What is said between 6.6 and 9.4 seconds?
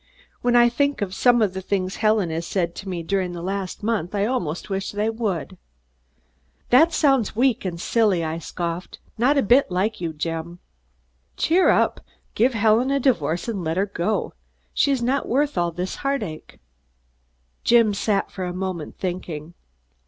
"That sounds weak and silly," I scoffed; "not